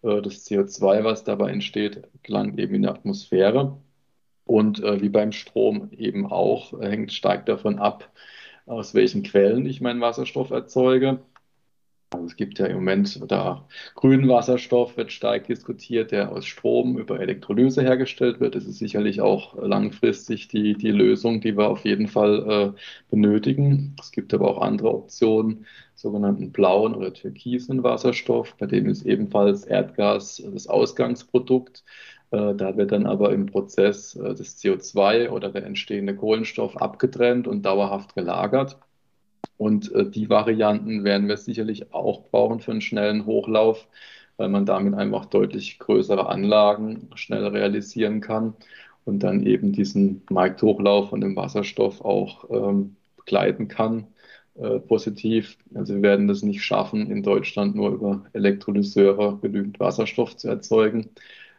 [0.02, 3.78] Äh, das CO2, was dabei entsteht, gelangt eben in die Atmosphäre.
[4.44, 8.12] Und äh, wie beim Strom eben auch, äh, hängt stark davon ab,
[8.66, 11.20] aus welchen Quellen ich meinen Wasserstoff erzeuge.
[12.10, 16.98] Also es gibt ja im Moment da grünen Wasserstoff, wird stark diskutiert, der aus Strom
[16.98, 18.56] über Elektrolyse hergestellt wird.
[18.56, 23.96] Das ist sicherlich auch langfristig die, die Lösung, die wir auf jeden Fall äh, benötigen.
[24.00, 25.66] Es gibt aber auch andere Optionen,
[25.96, 31.84] sogenannten blauen oder türkisen Wasserstoff, bei dem ist ebenfalls Erdgas das Ausgangsprodukt.
[32.32, 37.48] Äh, da wird dann aber im Prozess äh, das CO2 oder der entstehende Kohlenstoff abgetrennt
[37.48, 38.78] und dauerhaft gelagert.
[39.58, 43.88] Und äh, die Varianten werden wir sicherlich auch brauchen für einen schnellen Hochlauf,
[44.38, 48.54] weil man damit einfach deutlich größere Anlagen schnell realisieren kann
[49.06, 54.08] und dann eben diesen Markthochlauf von dem Wasserstoff auch ähm, begleiten kann.
[54.56, 55.58] Äh, positiv.
[55.76, 61.12] Also wir werden das nicht schaffen, in Deutschland nur über Elektrolyseure genügend Wasserstoff zu erzeugen.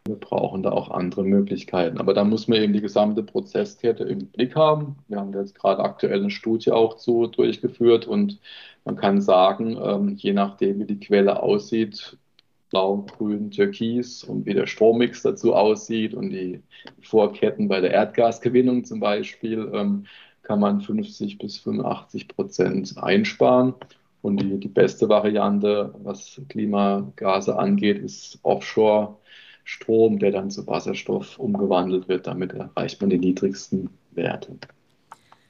[0.08, 1.98] Wir brauchen da auch andere Möglichkeiten.
[1.98, 4.96] Aber da muss man eben die gesamte Prozesskette im Blick haben.
[5.08, 8.40] Wir haben jetzt gerade aktuell eine Studie auch zu durchgeführt und
[8.84, 12.16] man kann sagen, ähm, je nachdem, wie die Quelle aussieht,
[12.70, 16.62] blau, grün, türkis und wie der Strommix dazu aussieht und die
[17.02, 20.06] Vorketten bei der Erdgasgewinnung zum Beispiel, ähm,
[20.42, 23.74] kann man 50 bis 85 Prozent einsparen.
[24.22, 29.16] Und die, die beste Variante, was Klimagase angeht, ist Offshore
[29.68, 32.26] Strom, der dann zu Wasserstoff umgewandelt wird.
[32.26, 34.56] Damit erreicht man die niedrigsten Werte.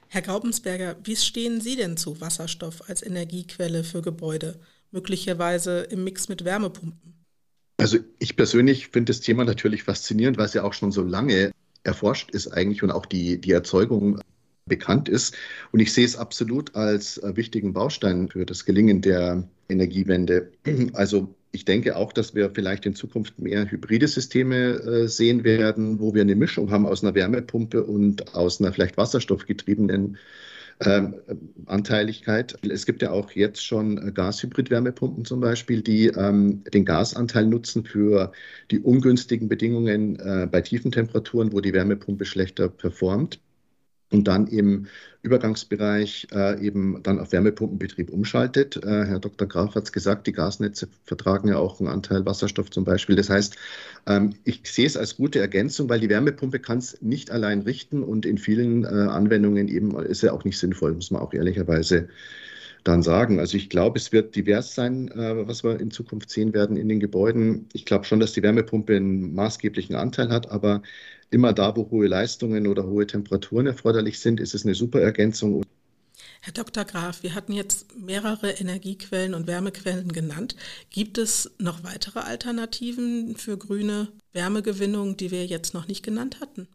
[0.09, 4.59] Herr Graubensberger, wie stehen Sie denn zu Wasserstoff als Energiequelle für Gebäude,
[4.91, 7.13] möglicherweise im Mix mit Wärmepumpen?
[7.77, 11.51] Also ich persönlich finde das Thema natürlich faszinierend, weil es ja auch schon so lange
[11.83, 14.19] erforscht ist eigentlich und auch die, die Erzeugung
[14.65, 15.33] bekannt ist.
[15.71, 20.51] Und ich sehe es absolut als wichtigen Baustein für das Gelingen der Energiewende.
[20.93, 25.99] Also ich denke auch, dass wir vielleicht in Zukunft mehr hybride Systeme äh, sehen werden,
[25.99, 30.17] wo wir eine Mischung haben aus einer Wärmepumpe und aus einer vielleicht wasserstoffgetriebenen
[30.81, 31.15] ähm,
[31.65, 32.55] Anteiligkeit.
[32.69, 38.31] Es gibt ja auch jetzt schon Gashybrid-Wärmepumpen zum Beispiel, die ähm, den Gasanteil nutzen für
[38.71, 43.39] die ungünstigen Bedingungen äh, bei tiefen Temperaturen, wo die Wärmepumpe schlechter performt
[44.11, 44.87] und dann im
[45.21, 48.77] Übergangsbereich äh, eben dann auf Wärmepumpenbetrieb umschaltet.
[48.77, 49.47] Äh, Herr Dr.
[49.47, 53.15] Graf hat es gesagt, die Gasnetze vertragen ja auch einen Anteil Wasserstoff zum Beispiel.
[53.15, 53.55] Das heißt,
[54.07, 58.01] ähm, ich sehe es als gute Ergänzung, weil die Wärmepumpe kann es nicht allein richten
[58.01, 62.07] und in vielen äh, Anwendungen eben ist ja auch nicht sinnvoll, muss man auch ehrlicherweise
[62.83, 63.39] dann sagen.
[63.39, 66.87] Also ich glaube, es wird divers sein, äh, was wir in Zukunft sehen werden in
[66.87, 67.67] den Gebäuden.
[67.73, 70.81] Ich glaube schon, dass die Wärmepumpe einen maßgeblichen Anteil hat, aber
[71.29, 75.63] immer da, wo hohe Leistungen oder hohe Temperaturen erforderlich sind, ist es eine super Ergänzung.
[76.41, 76.85] Herr Dr.
[76.85, 80.55] Graf, wir hatten jetzt mehrere Energiequellen und Wärmequellen genannt.
[80.89, 86.67] Gibt es noch weitere Alternativen für grüne Wärmegewinnung, die wir jetzt noch nicht genannt hatten?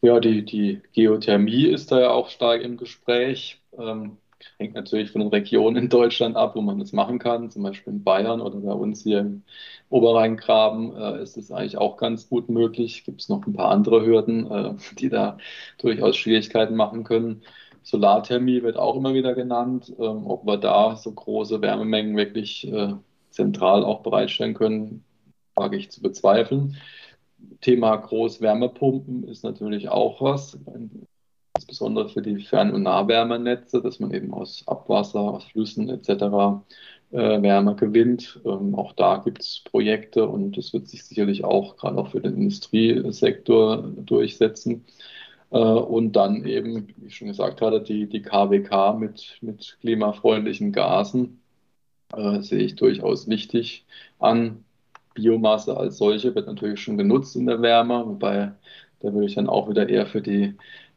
[0.00, 3.60] Ja, die, die Geothermie ist da ja auch stark im Gespräch.
[3.78, 4.16] Ähm,
[4.58, 7.50] hängt natürlich von den Regionen in Deutschland ab, wo man das machen kann.
[7.50, 9.42] Zum Beispiel in Bayern oder bei uns hier im
[9.88, 13.04] Oberrheingraben äh, ist es eigentlich auch ganz gut möglich.
[13.04, 15.38] Gibt es noch ein paar andere Hürden, äh, die da
[15.78, 17.42] durchaus Schwierigkeiten machen können.
[17.82, 19.92] Solarthermie wird auch immer wieder genannt.
[19.98, 22.94] Ähm, ob wir da so große Wärmemengen wirklich äh,
[23.30, 25.04] zentral auch bereitstellen können,
[25.54, 26.76] wage ich zu bezweifeln.
[27.60, 30.58] Thema Großwärmepumpen ist natürlich auch was
[31.62, 36.64] insbesondere für die Fern- und Nahwärmenetze, dass man eben aus Abwasser, aus Flüssen etc.
[37.12, 38.40] Äh, Wärme gewinnt.
[38.44, 42.20] Ähm, auch da gibt es Projekte und das wird sich sicherlich auch gerade auch für
[42.20, 44.84] den Industriesektor durchsetzen.
[45.50, 50.72] Äh, und dann eben, wie ich schon gesagt hatte, die, die KWK mit, mit klimafreundlichen
[50.72, 51.40] Gasen
[52.16, 53.86] äh, sehe ich durchaus wichtig
[54.18, 54.64] an.
[55.14, 58.52] Biomasse als solche wird natürlich schon genutzt in der Wärme, wobei
[59.00, 60.54] da würde ich dann auch wieder eher für die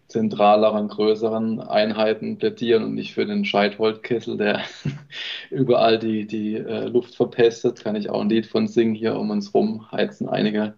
[0.07, 4.61] zentraleren, größeren Einheiten plädieren und nicht für den Scheitholzkessel, der
[5.49, 7.83] überall die, die äh, Luft verpestet.
[7.83, 8.95] Kann ich auch ein Lied von singen.
[8.95, 10.75] Hier um uns rum heizen einige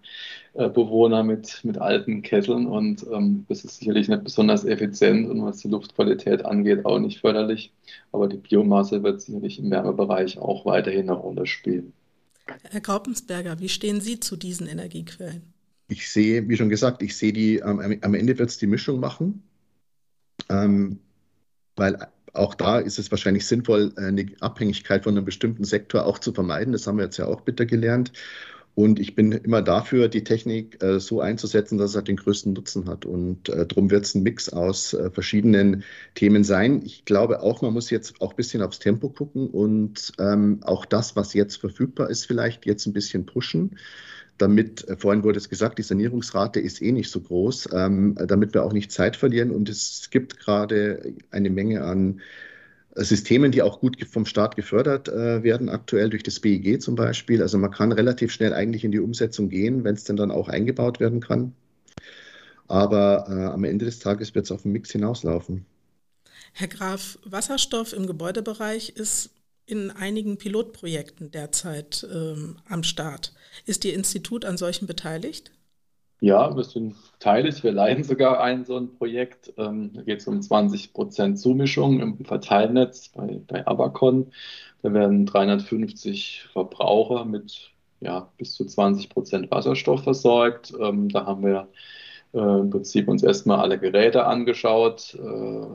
[0.54, 5.46] äh, Bewohner mit, mit alten Kesseln und ähm, das ist sicherlich nicht besonders effizient und
[5.46, 7.74] was die Luftqualität angeht auch nicht förderlich.
[8.12, 11.94] Aber die Biomasse wird sicherlich im Wärmebereich auch weiterhin eine Rolle spielen.
[12.72, 15.54] Herr Graupensberger, wie stehen Sie zu diesen Energiequellen?
[15.88, 19.00] Ich sehe, wie schon gesagt, ich sehe die, ähm, am Ende wird es die Mischung
[19.00, 19.44] machen,
[20.50, 21.00] ähm,
[21.76, 21.98] weil
[22.34, 26.74] auch da ist es wahrscheinlich sinnvoll, eine Abhängigkeit von einem bestimmten Sektor auch zu vermeiden.
[26.74, 28.12] Das haben wir jetzt ja auch bitter gelernt.
[28.76, 32.54] Und ich bin immer dafür, die Technik äh, so einzusetzen, dass es halt den größten
[32.54, 33.06] Nutzen hat.
[33.06, 36.84] Und äh, darum wird es ein Mix aus äh, verschiedenen Themen sein.
[36.86, 40.86] Ich glaube auch, man muss jetzt auch ein bisschen aufs Tempo gucken und ähm, auch
[40.86, 43.78] das, was jetzt verfügbar ist, vielleicht jetzt ein bisschen pushen
[44.38, 48.54] damit, äh, vorhin wurde es gesagt, die Sanierungsrate ist eh nicht so groß, ähm, damit
[48.54, 49.52] wir auch nicht Zeit verlieren.
[49.52, 52.22] Und es gibt gerade eine Menge an
[53.04, 57.42] Systemen, die auch gut vom Staat gefördert äh, werden, aktuell durch das BIG zum Beispiel.
[57.42, 60.50] Also man kann relativ schnell eigentlich in die Umsetzung gehen, wenn es denn dann auch
[60.50, 61.54] eingebaut werden kann.
[62.68, 65.66] Aber äh, am Ende des Tages wird es auf den Mix hinauslaufen.
[66.54, 69.30] Herr Graf, Wasserstoff im Gebäudebereich ist
[69.68, 73.34] in einigen Pilotprojekten derzeit ähm, am Start.
[73.66, 75.52] Ist Ihr Institut an solchen beteiligt?
[76.20, 77.64] Ja, wir sind beteiligt.
[77.64, 79.54] Wir leiten sogar ein so ein Projekt.
[79.58, 84.32] Ähm, da geht es um 20 Prozent Zumischung im Verteilnetz bei, bei Abacon.
[84.82, 90.74] Da werden 350 Verbraucher mit ja, bis zu 20 Prozent Wasserstoff versorgt.
[90.80, 91.68] Ähm, da haben wir
[92.34, 95.66] äh, im Prinzip uns erstmal alle Geräte angeschaut, äh,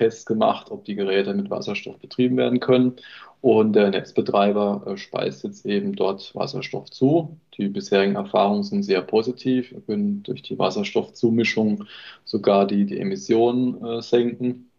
[0.00, 2.96] Tests gemacht, ob die Geräte mit Wasserstoff betrieben werden können.
[3.42, 7.38] Und der Netzbetreiber äh, speist jetzt eben dort Wasserstoff zu.
[7.56, 9.72] Die bisherigen Erfahrungen sind sehr positiv.
[9.72, 11.84] Wir können durch die Wasserstoffzumischung
[12.24, 14.69] sogar die, die Emissionen äh, senken.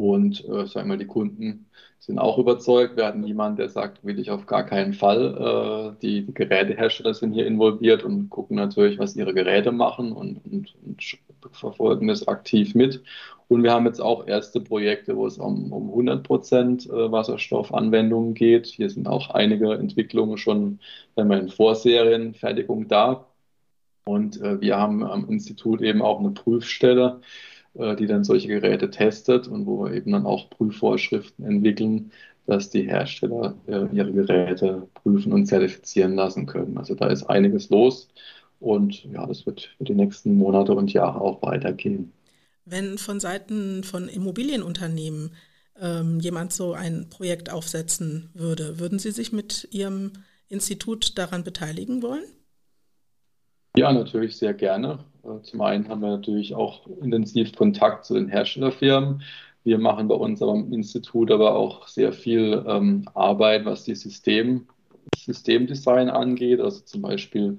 [0.00, 1.66] Und äh, sagen wir, die Kunden
[1.98, 2.96] sind auch überzeugt.
[2.96, 5.96] Wir hatten jemanden, der sagt, will ich auf gar keinen Fall.
[5.96, 10.44] Äh, die, die, Gerätehersteller sind hier involviert und gucken natürlich, was ihre Geräte machen und,
[10.44, 11.18] und, und
[11.52, 13.02] verfolgen das aktiv mit.
[13.48, 18.34] Und wir haben jetzt auch erste Projekte, wo es um, um 100 Prozent äh, Wasserstoffanwendungen
[18.34, 18.66] geht.
[18.66, 20.80] Hier sind auch einige Entwicklungen schon
[21.18, 23.26] wenn wir in Vorserienfertigung da.
[24.04, 27.20] Und äh, wir haben am Institut eben auch eine Prüfstelle,
[27.74, 32.10] die dann solche Geräte testet und wo wir eben dann auch Prüfvorschriften entwickeln,
[32.46, 36.78] dass die Hersteller äh, ihre Geräte prüfen und zertifizieren lassen können.
[36.78, 38.08] Also da ist einiges los
[38.58, 42.12] und ja, das wird für die nächsten Monate und Jahre auch weitergehen.
[42.64, 45.32] Wenn von Seiten von Immobilienunternehmen
[45.80, 50.12] ähm, jemand so ein Projekt aufsetzen würde, würden Sie sich mit Ihrem
[50.48, 52.24] Institut daran beteiligen wollen?
[53.76, 55.04] Ja, natürlich sehr gerne.
[55.28, 59.22] Äh, zum einen haben wir natürlich auch intensiv Kontakt zu den Herstellerfirmen.
[59.64, 64.66] Wir machen bei uns aber Institut aber auch sehr viel ähm, Arbeit, was die System,
[65.16, 67.58] Systemdesign angeht, also zum Beispiel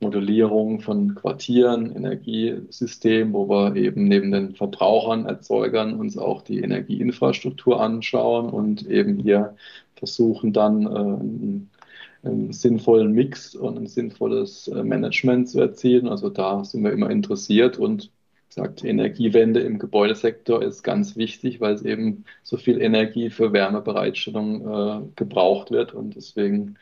[0.00, 7.80] Modellierung von Quartieren, Energiesystemen, wo wir eben neben den Verbrauchern, Erzeugern uns auch die Energieinfrastruktur
[7.80, 9.54] anschauen und eben hier
[9.96, 11.79] versuchen dann äh,
[12.22, 16.08] einen sinnvollen Mix und ein sinnvolles äh, Management zu erzielen.
[16.08, 18.10] Also da sind wir immer interessiert und
[18.48, 24.60] gesagt, Energiewende im Gebäudesektor ist ganz wichtig, weil es eben so viel Energie für Wärmebereitstellung
[24.60, 26.76] äh, gebraucht wird und deswegen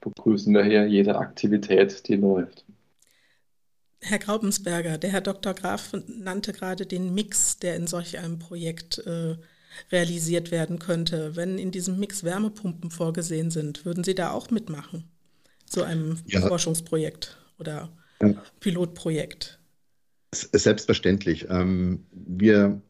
[0.00, 2.64] begrüßen wir hier jede Aktivität, die läuft.
[4.00, 5.54] Herr Graubensberger, der Herr Dr.
[5.54, 9.36] Graf nannte gerade den Mix, der in solch einem Projekt äh,
[9.90, 11.36] realisiert werden könnte.
[11.36, 15.04] Wenn in diesem Mix Wärmepumpen vorgesehen sind, würden Sie da auch mitmachen?
[15.66, 16.40] So einem ja.
[16.40, 17.90] Forschungsprojekt oder.
[18.60, 19.58] Pilotprojekt?
[20.32, 21.46] Selbstverständlich.
[21.50, 22.80] Ähm, wir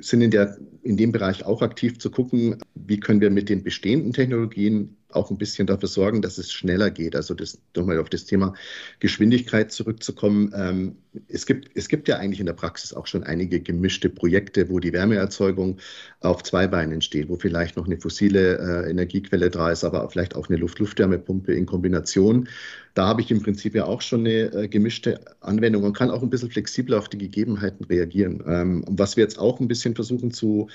[0.00, 3.62] sind in, der, in dem Bereich auch aktiv zu gucken, wie können wir mit den
[3.62, 7.16] bestehenden Technologien auch ein bisschen dafür sorgen, dass es schneller geht.
[7.16, 8.54] Also das, nochmal auf das Thema
[9.00, 10.52] Geschwindigkeit zurückzukommen.
[10.54, 10.96] Ähm,
[11.28, 14.80] es, gibt, es gibt ja eigentlich in der Praxis auch schon einige gemischte Projekte, wo
[14.80, 15.78] die Wärmeerzeugung
[16.20, 20.34] auf zwei Beinen steht, wo vielleicht noch eine fossile äh, Energiequelle da ist, aber vielleicht
[20.36, 22.48] auch eine Luft-Luft-Wärmepumpe in Kombination.
[22.94, 26.22] Da habe ich im Prinzip ja auch schon eine äh, gemischte Anwendung und kann auch
[26.22, 28.42] ein bisschen flexibler auf die Gegebenheiten reagieren.
[28.46, 30.68] Ähm, was wir jetzt auch ein bisschen versuchen zu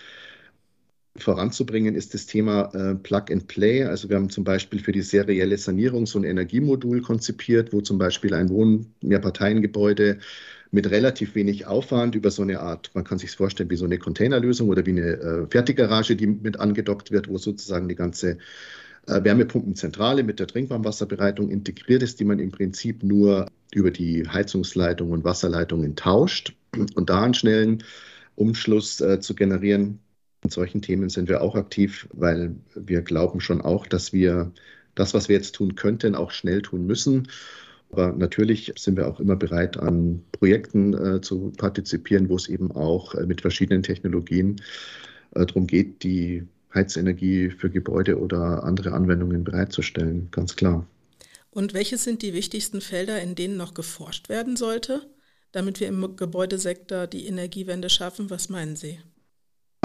[1.17, 3.83] voranzubringen, ist das Thema äh, Plug and Play.
[3.83, 7.97] Also wir haben zum Beispiel für die serielle Sanierung so ein Energiemodul konzipiert, wo zum
[7.97, 10.19] Beispiel ein Wohn-, Mehrparteiengebäude
[10.71, 13.97] mit relativ wenig Aufwand über so eine Art, man kann sich vorstellen, wie so eine
[13.97, 18.37] Containerlösung oder wie eine äh, Fertiggarage, die mit angedockt wird, wo sozusagen die ganze
[19.07, 25.09] äh, Wärmepumpenzentrale mit der Trinkwarmwasserbereitung integriert ist, die man im Prinzip nur über die Heizungsleitung
[25.11, 27.83] und Wasserleitungen tauscht und da einen schnellen
[28.35, 29.99] Umschluss äh, zu generieren,
[30.43, 34.51] in solchen Themen sind wir auch aktiv, weil wir glauben schon auch, dass wir
[34.95, 37.27] das, was wir jetzt tun könnten, auch schnell tun müssen.
[37.91, 42.71] Aber natürlich sind wir auch immer bereit, an Projekten äh, zu partizipieren, wo es eben
[42.71, 44.61] auch äh, mit verschiedenen Technologien
[45.33, 50.85] äh, darum geht, die Heizenergie für Gebäude oder andere Anwendungen bereitzustellen, ganz klar.
[51.49, 55.01] Und welche sind die wichtigsten Felder, in denen noch geforscht werden sollte,
[55.51, 58.29] damit wir im Gebäudesektor die Energiewende schaffen?
[58.29, 58.99] Was meinen Sie?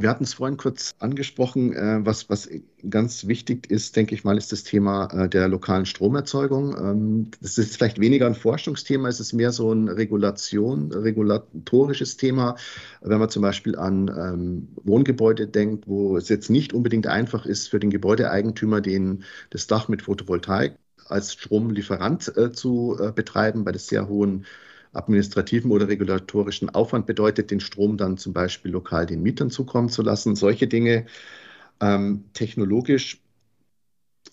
[0.00, 1.72] Wir hatten es vorhin kurz angesprochen.
[1.72, 2.48] Äh, was, was
[2.88, 6.76] ganz wichtig ist, denke ich mal, ist das Thema äh, der lokalen Stromerzeugung.
[6.76, 12.56] Ähm, das ist vielleicht weniger ein Forschungsthema, es ist mehr so ein Regulation, regulatorisches Thema.
[13.02, 17.68] Wenn man zum Beispiel an ähm, Wohngebäude denkt, wo es jetzt nicht unbedingt einfach ist
[17.68, 20.76] für den Gebäudeeigentümer, den, das Dach mit Photovoltaik
[21.06, 24.44] als Stromlieferant äh, zu äh, betreiben, bei der sehr hohen
[24.94, 30.02] administrativen oder regulatorischen Aufwand bedeutet, den Strom dann zum Beispiel lokal den Mietern zukommen zu
[30.02, 30.36] lassen.
[30.36, 31.06] Solche Dinge
[31.80, 33.20] ähm, technologisch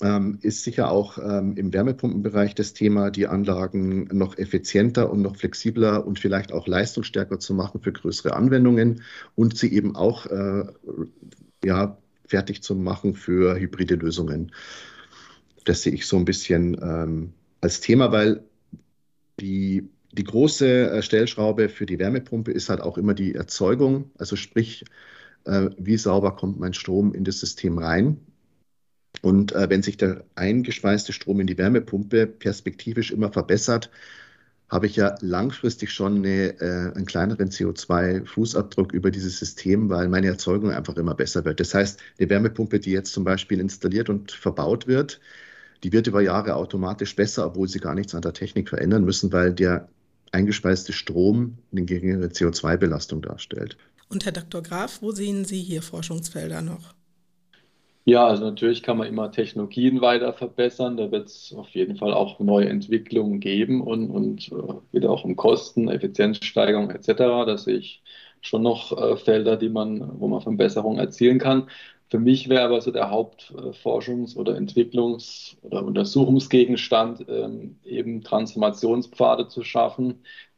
[0.02, 5.36] ähm, ist sicher auch ähm, im Wärmepumpenbereich das Thema, die Anlagen noch effizienter und noch
[5.36, 9.04] flexibler und vielleicht auch leistungsstärker zu machen für größere Anwendungen
[9.36, 10.64] und sie eben auch äh,
[11.64, 14.52] ja, fertig zu machen für hybride Lösungen.
[15.66, 18.44] Das sehe ich so ein bisschen ähm, als Thema, weil
[19.40, 24.36] die die große äh, Stellschraube für die Wärmepumpe ist halt auch immer die Erzeugung, also
[24.36, 24.86] sprich,
[25.46, 28.20] äh, wie sauber kommt mein Strom in das System rein.
[29.22, 33.92] Und äh, wenn sich der eingespeiste Strom in die Wärmepumpe perspektivisch immer verbessert,
[34.70, 36.56] habe ich ja langfristig schon eine,
[36.96, 41.60] einen kleineren CO2-Fußabdruck über dieses System, weil meine Erzeugung einfach immer besser wird.
[41.60, 45.20] Das heißt, eine Wärmepumpe, die jetzt zum Beispiel installiert und verbaut wird,
[45.84, 49.34] die wird über Jahre automatisch besser, obwohl sie gar nichts an der Technik verändern müssen,
[49.34, 49.90] weil der
[50.32, 53.78] eingespeiste Strom eine geringere CO2-Belastung darstellt.
[54.10, 54.62] Und Herr Dr.
[54.62, 56.94] Graf, wo sehen Sie hier Forschungsfelder noch?
[58.04, 60.98] Ja, also natürlich kann man immer Technologien weiter verbessern.
[60.98, 65.24] Da wird es auf jeden Fall auch neue Entwicklungen geben und, und äh, wieder auch
[65.24, 67.08] um Kosten, Effizienzsteigerung etc.
[67.18, 68.02] Da sehe ich
[68.42, 71.70] schon noch äh, Felder, die man, wo man Verbesserungen erzielen kann.
[72.12, 79.64] Für mich wäre aber so der Hauptforschungs- oder Entwicklungs- oder Untersuchungsgegenstand ähm, eben Transformationspfade zu
[79.64, 80.16] schaffen,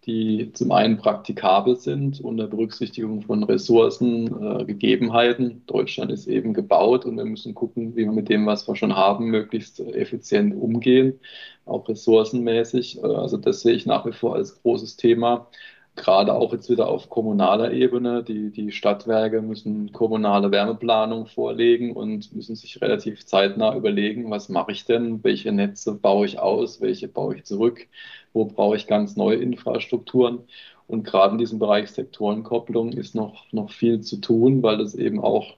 [0.07, 5.61] die zum einen praktikabel sind unter Berücksichtigung von Ressourcen, äh, Gegebenheiten.
[5.67, 8.95] Deutschland ist eben gebaut und wir müssen gucken, wie wir mit dem, was wir schon
[8.95, 11.19] haben, möglichst effizient umgehen,
[11.65, 12.97] auch ressourcenmäßig.
[13.03, 15.49] Äh, also das sehe ich nach wie vor als großes Thema.
[15.95, 18.23] Gerade auch jetzt wieder auf kommunaler Ebene.
[18.23, 24.71] Die, die Stadtwerke müssen kommunale Wärmeplanung vorlegen und müssen sich relativ zeitnah überlegen, was mache
[24.71, 27.87] ich denn, welche Netze baue ich aus, welche baue ich zurück,
[28.33, 30.39] wo brauche ich ganz neue Infrastrukturen.
[30.87, 35.19] Und gerade in diesem Bereich Sektorenkopplung ist noch, noch viel zu tun, weil das eben
[35.21, 35.55] auch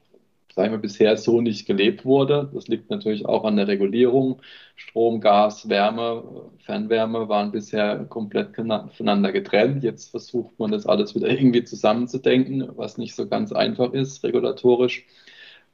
[0.55, 2.49] sagen wir, bisher so nicht gelebt wurde.
[2.53, 4.41] Das liegt natürlich auch an der Regulierung.
[4.75, 9.83] Strom, Gas, Wärme, Fernwärme waren bisher komplett voneinander getrennt.
[9.83, 15.05] Jetzt versucht man das alles wieder irgendwie zusammenzudenken, was nicht so ganz einfach ist, regulatorisch.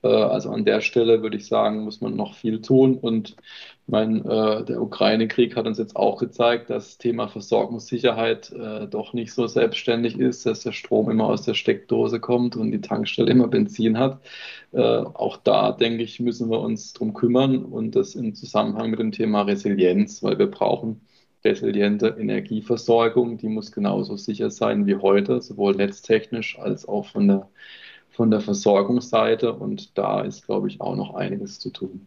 [0.03, 2.95] Äh, also an der Stelle würde ich sagen, muss man noch viel tun.
[2.95, 3.35] Und
[3.87, 9.13] mein, äh, der Ukraine-Krieg hat uns jetzt auch gezeigt, dass das Thema Versorgungssicherheit äh, doch
[9.13, 13.31] nicht so selbstständig ist, dass der Strom immer aus der Steckdose kommt und die Tankstelle
[13.31, 14.19] immer Benzin hat.
[14.73, 19.11] Auch da, denke ich, müssen wir uns drum kümmern und das im Zusammenhang mit dem
[19.11, 21.01] Thema Resilienz, weil wir brauchen
[21.43, 27.49] resiliente Energieversorgung, die muss genauso sicher sein wie heute, sowohl netztechnisch als auch von der
[28.21, 32.05] von der Versorgungsseite und da ist, glaube ich, auch noch einiges zu tun.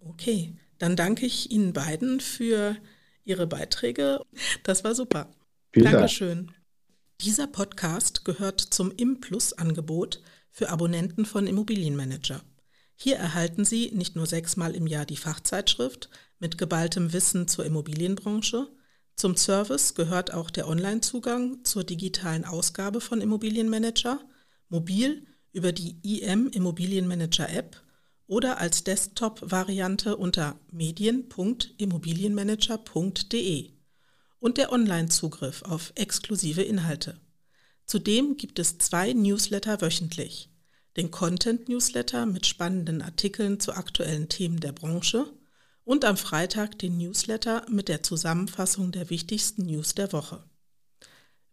[0.00, 2.74] Okay, dann danke ich Ihnen beiden für
[3.22, 4.22] Ihre Beiträge.
[4.64, 5.28] Das war super.
[5.72, 6.46] Vielen Dankeschön.
[6.46, 6.58] Dank.
[7.20, 10.20] Dieser Podcast gehört zum Im-Plus-Angebot
[10.50, 12.40] für Abonnenten von Immobilienmanager.
[12.96, 16.10] Hier erhalten Sie nicht nur sechsmal im Jahr die Fachzeitschrift
[16.40, 18.66] mit geballtem Wissen zur Immobilienbranche,
[19.14, 24.18] zum Service gehört auch der Onlinezugang zur digitalen Ausgabe von Immobilienmanager–
[24.70, 27.76] mobil über die IM Immobilienmanager App
[28.26, 33.70] oder als Desktop-Variante unter medien.immobilienmanager.de
[34.38, 37.20] und der Online-Zugriff auf exklusive Inhalte.
[37.86, 40.48] Zudem gibt es zwei Newsletter wöchentlich.
[40.96, 45.26] Den Content-Newsletter mit spannenden Artikeln zu aktuellen Themen der Branche
[45.84, 50.44] und am Freitag den Newsletter mit der Zusammenfassung der wichtigsten News der Woche.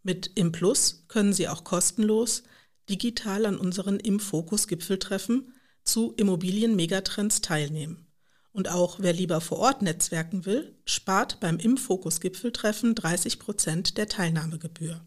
[0.03, 2.43] Mit ImPlus können Sie auch kostenlos
[2.89, 8.07] digital an unseren Im-Fokus-Gipfeltreffen zu Immobilien-Megatrends teilnehmen.
[8.51, 15.05] Und auch wer lieber vor Ort netzwerken will, spart beim Im-Fokus-Gipfeltreffen 30 Prozent der Teilnahmegebühr.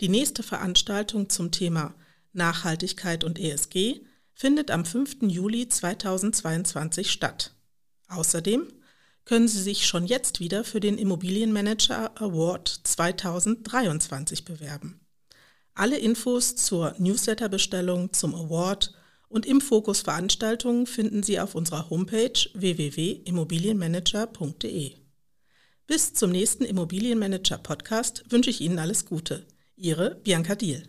[0.00, 1.94] Die nächste Veranstaltung zum Thema
[2.32, 4.00] Nachhaltigkeit und ESG
[4.32, 5.22] findet am 5.
[5.22, 7.54] Juli 2022 statt.
[8.08, 8.68] Außerdem
[9.24, 15.05] können Sie sich schon jetzt wieder für den Immobilienmanager Award 2023 bewerben.
[15.76, 18.94] Alle Infos zur Newsletterbestellung, zum Award
[19.28, 24.92] und im Fokus Veranstaltungen finden Sie auf unserer Homepage www.immobilienmanager.de.
[25.86, 29.44] Bis zum nächsten Immobilienmanager Podcast wünsche ich Ihnen alles Gute.
[29.76, 30.88] Ihre Bianca Diel.